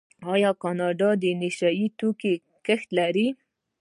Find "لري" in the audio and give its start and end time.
2.97-3.27